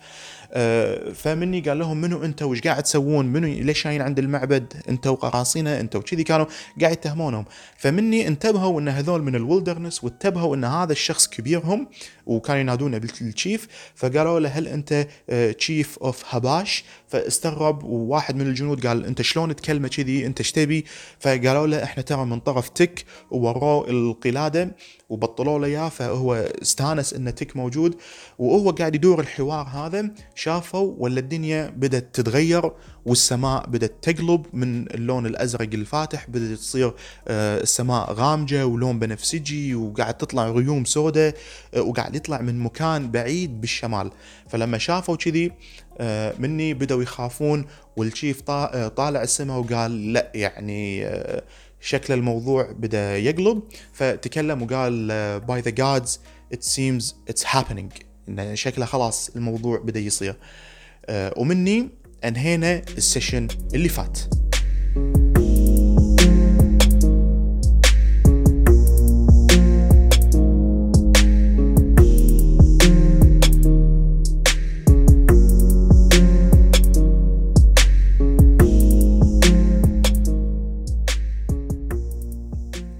[1.13, 5.79] فمني قال لهم منو انت وش قاعد تسوون؟ منو ليش جايين عند المعبد؟ انت وقراصنه
[5.79, 6.45] انت وكذي كانوا
[6.81, 7.45] قاعد يتهمونهم.
[7.77, 11.87] فمني انتبهوا ان هذول من ال wilderness وانتبهوا ان هذا الشخص كبيرهم
[12.25, 15.07] وكانوا ينادونه بال chief فقالوا له هل انت
[15.57, 20.85] chief of هباش فاستغرب وواحد من الجنود قال انت شلون تكلمة كذي؟ انت إيش تبي؟
[21.19, 24.75] فقالوا له إحنا ترى من طرف تك ووروه القلادة.
[25.09, 27.95] وبطلوا له إياه فهو استانس إنه تك موجود
[28.39, 30.11] وهو قاعد يدور الحوار هذا.
[30.35, 32.71] شافوا ولا الدنيا بدأت تتغير
[33.05, 36.93] والسماء بدأت تقلب من اللون الأزرق الفاتح بدأت تصير
[37.27, 41.33] آه، السماء غامجة ولون بنفسجي وقاعد تطلع غيوم سوداء
[41.73, 44.11] آه، وقاعد يطلع من مكان بعيد بالشمال.
[44.49, 45.51] فلما شافوا كذي
[46.01, 47.65] آه، مني بدأوا يخافون
[47.97, 51.05] وال chief طالع السماء وقال لا يعني
[51.81, 53.61] شكل الموضوع بدا يقلب
[53.93, 55.07] فتكلم وقال
[55.39, 56.19] by the gods
[56.53, 57.91] it seems it's happening
[58.29, 60.35] انه شكله خلاص الموضوع بدا يصير.
[61.09, 61.89] ومني
[62.25, 64.19] انهينا ال session اللي فات.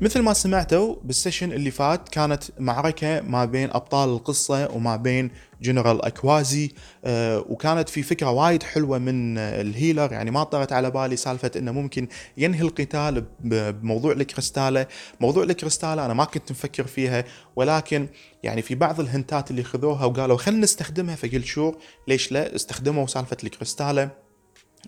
[0.01, 5.31] مثل ما سمعتوا بال session اللي فات كانت معركة ما بين أبطال القصة وما بين
[5.61, 6.71] جنرال أكوازي
[7.05, 10.11] أه وكانت في فكرة وايد حلوة من ال healer.
[10.11, 12.07] يعني ما طرت على بالي سالفة أنه ممكن
[12.37, 14.87] ينهي القتال بموضوع الكريستالة.
[15.19, 18.07] موضوع الكريستالة أنا ما كنت مفكر فيها ولكن
[18.43, 21.73] يعني في بعض ال hint ات اللي خذوها وقالوا خلينا نستخدمها فقلت شو
[22.07, 24.28] ليش لا؟ استخدموا سالفة الكريستالة.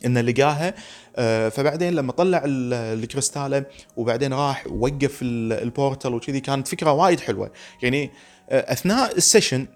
[0.06, 0.74] انه لقاها.
[1.16, 7.52] آه، فبعدين لما طلع الكريستاله وبعدين راح وقف ال portal وكذي كانت فكرة وايد حلوة.
[7.84, 8.12] يعني
[8.50, 9.68] آه، أثناء ال session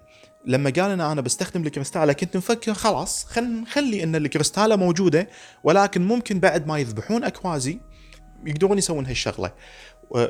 [0.46, 5.28] لما قال أنا أنا بستخدم الكريستاله كنت مفكر خلاص خل نخلي إن الكريستاله موجودة
[5.64, 7.80] ولكن ممكن بعد ما يذبحون أكوازي
[8.46, 9.52] يقدرون يسوون هالشغلة.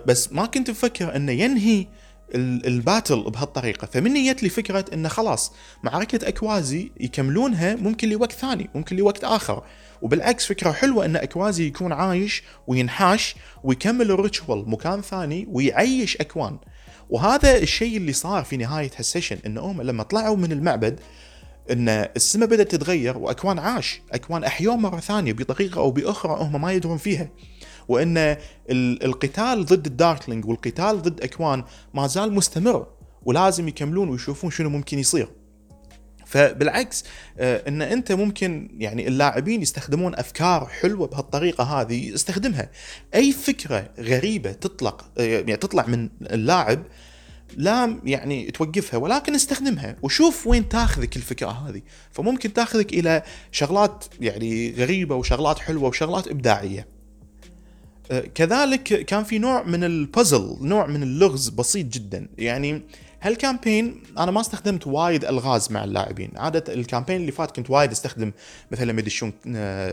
[0.06, 1.86] بس ما كنت مفكر إنه ينهي
[2.34, 3.86] ال battle بهالطريقة.
[3.86, 9.62] فمني جت لي فكرة إنه خلاص معركة أكوازي يكملونها ممكن لوقت ثاني ممكن لوقت آخر.
[10.02, 13.34] وبالعكس فكرة حلوة إن أكوازي يكون عايش وينحاش
[13.64, 16.58] ويكمل ال ritual مكان ثاني ويعيش أكوان.
[17.10, 21.00] وهذا الشيء اللي صار في نهاية هال session إن هم لما طلعوا من المعبد
[21.70, 26.72] إن السماء بدأت تتغير وأكوان عاش أكوان أحيوه مرة ثانية بطريقة أو بأخرى هم ما
[26.72, 27.28] يدرون فيها.
[27.88, 28.36] وإن
[28.70, 32.86] القتال ضد ال darkling والقتال ضد اكوان ما زال مستمر
[33.22, 35.28] ولازم يكملون ويشوفون شنو ممكن يصير.
[36.26, 37.04] فبالعكس
[37.38, 42.70] آه، إن أنت ممكن يعني اللاعبين يستخدمون أفكار حلوة بهالطريقة هذه استخدمها.
[43.14, 46.82] أي فكرة غريبة تطلق آه، يعني تطلع من اللاعب
[47.56, 51.82] لا يعني توقفها ولكن استخدمها وشوف وين تاخذك الفكرة هذه.
[52.10, 53.22] فممكن تاخذك إلى
[53.52, 56.95] شغلات يعني غريبة وشغلات حلوة وشغلات إبداعية.
[58.34, 62.28] كذلك كان في نوع من البازل نوع من اللغز بسيط جدا.
[62.38, 62.82] يعني
[63.22, 66.30] هال campaign أنا ما استخدمت وايد ألغاز مع اللاعبين.
[66.36, 68.32] عادة ال campaign اللي فات كنت وايد أستخدم
[68.70, 69.32] مثلا ما يدشون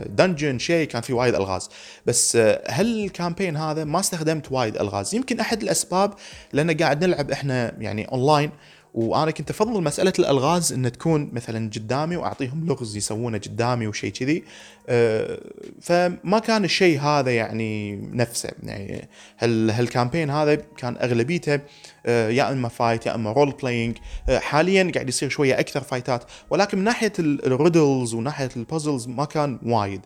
[0.06, 1.70] dungeon شيء كان في وايد ألغاز.
[2.06, 5.16] بس آه، هال campaign هذا ما استخدمت وايد ألغاز.
[5.16, 6.14] يمكن أحد الأسباب
[6.54, 8.52] لأن قاعد نلعب إحنا يعني اونلاين
[8.94, 14.44] وأنا كنت أفضل مسألة الألغاز إن تكون مثلا قدامي وأعطيهم لغز يسوونه قدامي وشيء كذي.
[14.90, 15.40] أه
[15.82, 18.50] فما كان الشيء هذا يعني نفسه.
[18.64, 21.60] يعني هال هال campaign هذا كان أغلبيته
[22.06, 23.98] أه يا إما fight يا إما role playing
[24.30, 28.64] أه حاليا قاعد يصير شوية أكثر fight ات ولكن من ناحية ال riddles وناحية ال
[28.64, 30.02] puzzles ما كان وايد.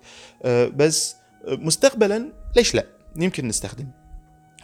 [0.76, 1.16] بس
[1.48, 3.88] مستقبلا ليش لا؟ يمكن نستخدم.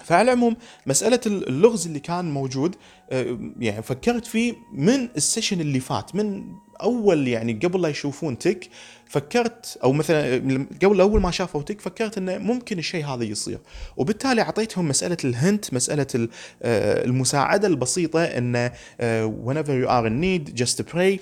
[0.04, 0.56] فعلى العموم
[0.88, 2.76] مسألة اللغز اللي كان موجود
[3.10, 6.44] آه، يعني فكرت فيه من ال session اللي فات من
[6.82, 8.70] أول يعني قبل لا يشوفون تك
[9.14, 13.60] فكرت أو مثلا قبل أول ما شافوا تك فكرت إنه ممكن الشيء هذا يصير.
[13.98, 16.28] وبالتالي أعطيتهم مسألة ال hint مسألة
[16.64, 21.20] آه، المساعدة البسيطة إنه آه، whenever you are in need just pray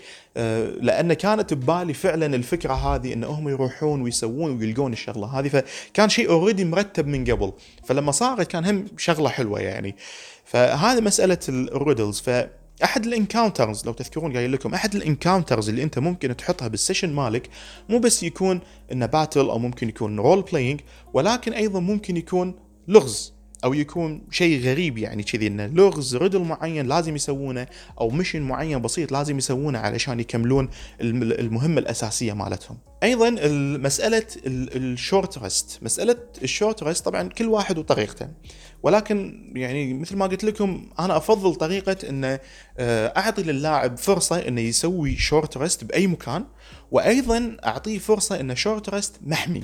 [0.81, 6.29] لأن كانت ببالي فعلا الفكرة هذه إن هم يروحون ويسوون ويلقون الشغلة هذه فكان شيء
[6.29, 7.53] already مرتب من قبل.
[7.85, 9.95] فلما صارت كان هم شغلة حلوة يعني.
[10.45, 12.19] فهذه مسألة ال riddles
[12.81, 16.77] فاحد ال encounters لو تذكرون قايل لكم أحد ال encounters اللي أنت ممكن تحطها بال
[16.77, 17.49] session مالك
[17.89, 18.59] مو بس يكون
[18.91, 20.81] إنه battle أو ممكن يكون role playing
[21.13, 22.55] ولكن أيضا ممكن يكون
[22.87, 27.67] لغز أو يكون شيء غريب يعني كذي إنه لغز riddle معين لازم يسوونه
[27.99, 30.69] أو mission معين بسيط لازم يسوونه علشان يكملون
[31.01, 32.77] المهمة الأساسية مالتهم.
[33.03, 33.29] أيضا
[33.77, 38.27] مسألة ال short rest، مسألة ال short rest طبعا كل واحد وطريقته.
[38.83, 42.39] ولكن يعني مثل ما قلت لكم أنا أفضل طريقة إنه
[42.77, 46.45] آه، أعطي للاعب فرصة إنه يسوي short rest بأي مكان
[46.91, 49.63] وأيضا أعطيه فرصة إنه short rest محمي.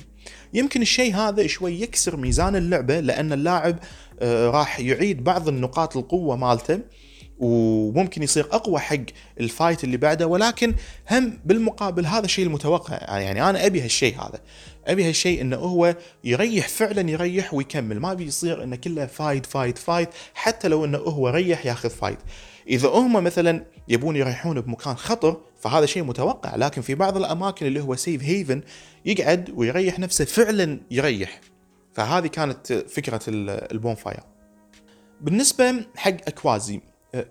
[0.53, 3.79] يمكن الشيء هذا شوي يكسر ميزان اللعبة لأن اللاعب
[4.19, 6.79] آه، راح يعيد بعض النقاط القوة مالته.
[7.39, 8.95] وممكن يصير أقوى حق
[9.39, 10.75] ال fight اللي بعده ولكن
[11.11, 13.19] هم بالمقابل هذا الشيء المتوقع.
[13.19, 14.41] يعني أنا أبي هالشيء هذا.
[14.85, 17.99] أبي هالشيء إنه هو يريح فعلا يريح ويكمل.
[17.99, 22.19] ما بيصير إنه كله fight fight fight حتى لو إنه هو ريح ياخذ fight.
[22.67, 26.55] إذا هم مثلا يبون يريحون بمكان خطر فهذا شيء متوقع.
[26.55, 28.61] لكن في بعض الأماكن اللي هو safe haven
[29.05, 31.41] يقعد ويريح نفسه فعلا يريح.
[31.93, 34.19] فهذه كانت فكرة ال bonfire
[35.21, 36.81] بالنسبة حق أكوازي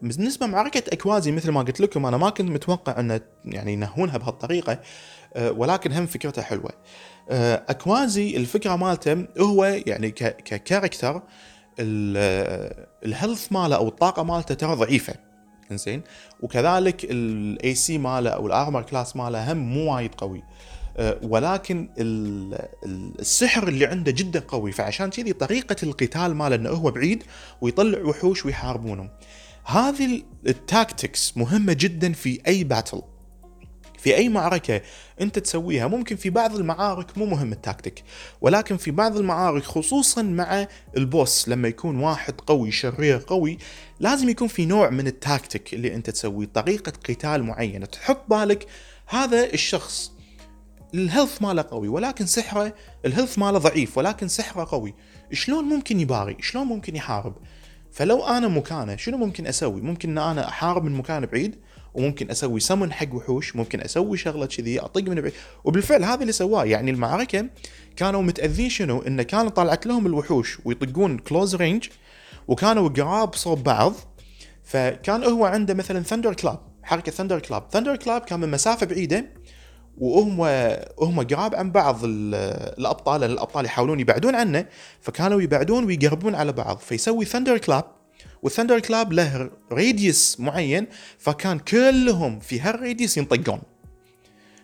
[0.02, 4.80] بالنسبة معركه إكوازي مثل ما قلت لكم أنا ما كنت متوقع أن يعني ينهونها بهالطريقة
[5.36, 6.70] ولكن هم فكرتها حلوة.
[7.68, 11.22] إكوازي الفكرة مالته هو يعني ك character
[11.78, 15.14] ال health ماله أو الطاقة مالته ترى ضعيفة.
[15.70, 16.02] إنزين؟
[16.40, 20.42] وكذلك ال AC ماله أو ال armor class ماله هم مو وايد قوي.
[21.22, 27.22] ولكن السحر اللي عنده جدا قوي فعشان كذي طريقة القتال ماله إنه هو بعيد
[27.60, 29.10] ويطلع وحوش ويحاربونهم
[29.66, 33.02] هذه ال tactics مهمة جدا في أي battle
[33.98, 34.82] في أي معركة
[35.20, 35.86] أنت تسويها.
[35.86, 38.04] ممكن في بعض المعارك مو مهم التاكتيك
[38.40, 43.58] ولكن في بعض المعارك خصوصا مع ال boss لما يكون واحد قوي شرير قوي
[44.00, 47.86] لازم يكون في نوع من التاكتيك اللي أنت تسويه طريقة قتال معينة.
[47.86, 48.66] تحط بالك
[49.06, 50.12] هذا الشخص
[50.94, 52.74] ال health ماله قوي ولكن سحره
[53.04, 54.94] ال health ماله ضعيف ولكن سحره قوي.
[55.32, 57.34] شلون ممكن يباري؟ شلون ممكن يحارب؟
[57.96, 61.56] فلو أنا مكانه شنو ممكن أسوي؟ ممكن إن أنا أحارب من مكان بعيد
[61.94, 65.32] وممكن أسوي سمن حق وحوش ممكن أسوي شغلة كذي اطق من بعيد.
[65.64, 67.46] وبالفعل هذا اللي سواه يعني المعركة
[67.96, 71.88] كانوا متأذين شنو؟ انه كانوا طلعت لهم الوحوش ويطقون close range
[72.48, 73.94] وكانوا قراب صوب بعض.
[74.64, 79.26] فكان هو عنده مثلا thunder clap حركة thunder clap thunder clap كان من مسافة بعيدة
[79.98, 80.40] وهم
[81.00, 84.66] هم قراب عن بعض الأبطال لأن الأبطال يحاولون يبعدون عنه
[85.00, 86.78] فكانوا يبعدون ويقربون على بعض.
[86.78, 87.84] فيسوي thunder clap
[88.42, 90.86] وال thunder clap له radius معين
[91.18, 93.60] فكان كلهم في هالراديوس ينطقون.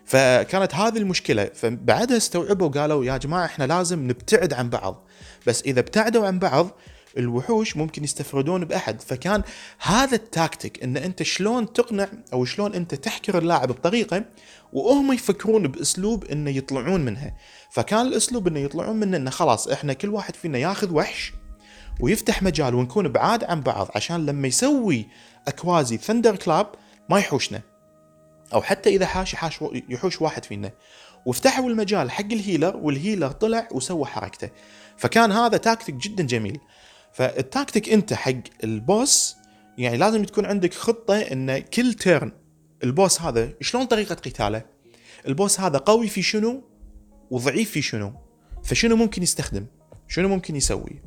[0.05, 1.49] فكانت هذه المشكلة.
[1.53, 5.07] فبعدها استوعبوا وقالوا يا جماعة إحنا لازم نبتعد عن بعض.
[5.47, 6.69] بس إذا ابتعدوا عن بعض
[7.17, 9.01] الوحوش ممكن يستفردون بأحد.
[9.01, 9.43] فكان
[9.79, 14.25] هذا التاكتيك إن أنت شلون تقنع أو شلون أنت تحكر اللاعب بطريقة
[14.73, 17.37] وهم يفكرون بأسلوب إنه يطلعون منها.
[17.71, 21.33] فكان الأسلوب إنه يطلعون منه إنه خلاص إحنا كل واحد فينا ياخذ وحش
[21.99, 25.07] ويفتح مجال ونكون بعاد عن بعض عشان لما يسوي
[25.47, 26.67] اكوازي thunder clap
[27.09, 27.61] ما يحوشنا.
[28.53, 30.71] أو حتى إذا حاش حاش يحوش واحد فينا.
[31.25, 34.49] وفتحوا المجال حق ال healer وال healer طلع وسوى حركته.
[34.97, 36.59] فكان هذا تاكتيك جدا جميل.
[37.13, 39.35] فالتاكتيك انت حق ال boss
[39.77, 42.31] يعني لازم تكون عندك خطة إن كل turn
[42.83, 44.65] ال boss هذا شلون طريقة قتاله؟
[45.27, 46.63] ال boss هذا قوي في شنو؟
[47.31, 48.13] وضعيف في شنو؟
[48.63, 49.65] فشنو ممكن يستخدم؟
[50.07, 51.01] شنو ممكن يسوي؟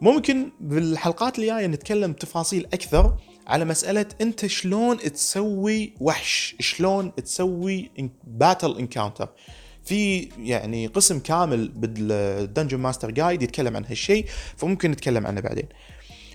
[0.00, 7.90] ممكن بالحلقات الجاية نتكلم تفاصيل أكثر على مسألة أنت شلون تسوي وحش شلون تسوي
[8.24, 9.28] battle encounter
[9.84, 15.68] في يعني قسم كامل بال Dungeon Master Guide يتكلم عن هالشيء فممكن نتكلم عنه بعدين.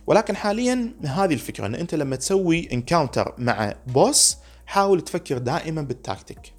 [0.07, 6.53] ولكن حاليا هذه الفكرة إن أنت لما تسوي encounter مع boss حاول تفكر دائما بالتاكتيك.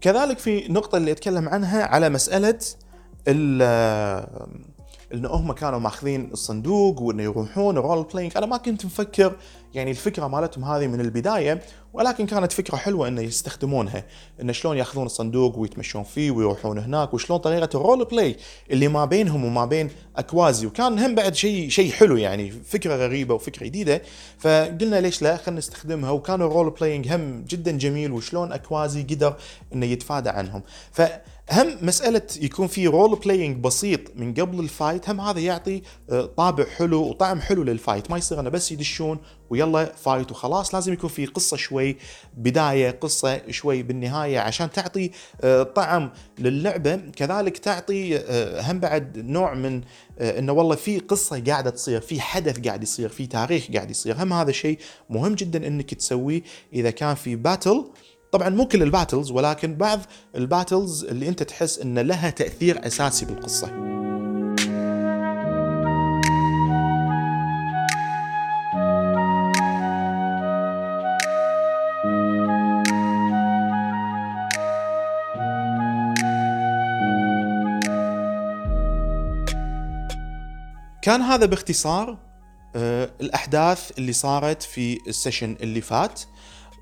[0.00, 2.58] كذلك في نقطة اللي أتكلم عنها على مسألة
[5.14, 9.36] انه هم كانوا ماخذين الصندوق وإنه يروحون role playing أنا ما كنت مفكر
[9.74, 14.04] يعني الفكرة مالتهم هذه من البداية ولكن كانت فكرة حلوة إنه يستخدمونها
[14.40, 18.36] إنه شلون يأخذون الصندوق ويتمشون فيه ويروحون هناك وشلون طريقة ال role play
[18.70, 20.66] اللي ما بينهم وما بين أكوازي.
[20.66, 24.02] وكان هم بعد شيء شيء حلو يعني فكرة غريبة وفكرة جديدة.
[24.38, 26.10] فقلنا ليش لا خلينا نستخدمها.
[26.10, 29.36] وكان ال role playing هم جدا جميل وشلون أكوازي قدر
[29.74, 30.62] إنه يتفادى عنهم.
[30.92, 31.02] ف
[31.52, 36.24] هم مسألة يكون في role playing بسيط من قبل ال fight هم هذا يعطي آه،
[36.36, 39.18] طابع حلو وطعم حلو لل fight ما يصير انه بس يدشون
[39.50, 40.74] ويلا fight وخلاص.
[40.74, 41.96] لازم يكون في قصة شوي
[42.36, 45.10] بداية قصة شوي بالنهاية عشان تعطي
[45.40, 46.96] آه، طعم للعبة.
[46.96, 49.80] كذلك تعطي آه، هم بعد نوع من
[50.20, 54.22] إنه والله في قصة قاعدة تصير في حدث قاعد يصير في تاريخ قاعد يصير.
[54.22, 54.78] هم هذا شيء
[55.10, 57.84] مهم جدا إنك تسويه إذا كان في battle
[58.32, 60.00] طبعا مو كل ال battles ولكن بعض
[60.36, 63.90] ال battles اللي أنت تحس إن لها تأثير أساسي بالقصة.
[81.02, 82.18] كان هذا باختصار
[82.76, 86.20] آه، الأحداث اللي صارت في السيشن اللي فات.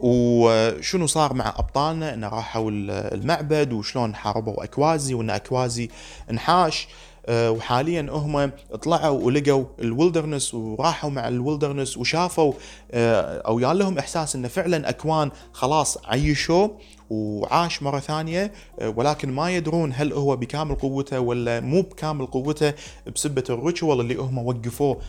[0.00, 5.88] وشنو صار مع أبطالنا إنه راحوا المعبد وشلون حاربوا أكوازي وإن أكوازي
[6.30, 6.88] انحاش
[7.28, 8.50] آه، وحاليا هم
[8.82, 12.53] طلعوا ولقوا الولدرنس وراحوا مع الولدرنس وشافوا
[12.90, 16.78] آه، أو يال لهم إحساس إنه فعلا أكوان خلاص عيشوه
[17.11, 22.74] وعاش مرة ثانية آه، ولكن ما يدرون هل هو بكامل قوته ولا مو بكامل قوته
[23.14, 25.01] بسبة ال ritual اللي هم وقفوه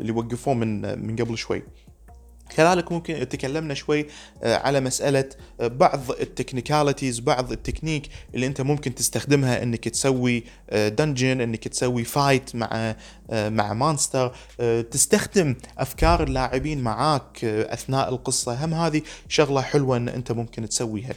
[0.00, 1.62] اللي وقفوه من من قبل شوي.
[2.52, 4.06] كذلك ممكن تكلمنا شوي
[4.42, 5.28] آه، على مسألة
[5.60, 11.68] آه، بعض ال technicalities بعض التكنيك اللي انت ممكن تستخدمها انك تسوي dungeon آه، انك
[11.68, 12.96] تسوي fight مع
[13.32, 14.34] مع monster
[14.90, 18.64] تستخدم أفكار اللاعبين معاك أثناء القصة.
[18.64, 21.14] هم هذه شغلة حلوة إن انت ممكن تسويها.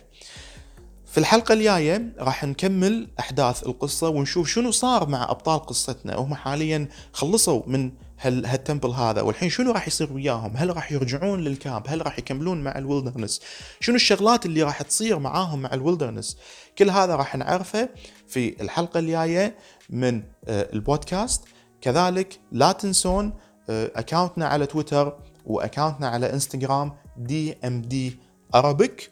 [1.05, 6.17] في الحلقة الجاية راح نكمل أحداث القصة ونشوف شنو صار مع أبطال قصتنا.
[6.17, 9.21] وهم حاليا خلصوا من هال هال temple هذا.
[9.21, 12.83] والحين شنو راح يصير وياهم؟ هل راح يرجعون لل camp هل راح يكملون مع ال
[12.83, 13.41] wilderness
[13.79, 16.37] شنو الشغلات اللي راح تصير معاهم مع ال wilderness
[16.77, 17.89] كل هذا راح نعرفه
[18.27, 19.55] في الحلقة الجاية
[19.89, 21.43] من آه، البودكاست.
[21.81, 23.33] كذلك لا تنسون
[23.69, 28.19] account نا آه، على تويتر و account نا على إنستغرام DMD
[28.55, 29.11] Arabic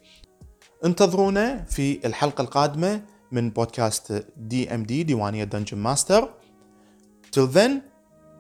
[0.86, 3.02] انتظرونا في الحلقة القادمة
[3.32, 6.30] من بودكاست DMD ديوانية Dungeon Master
[7.34, 7.82] Till then,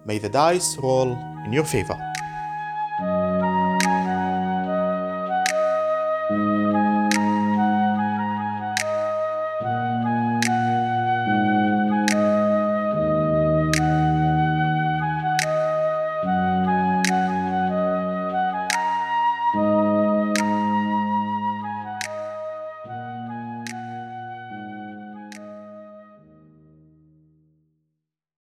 [0.06, 1.14] may the dice roll
[1.45, 2.12] in your favor.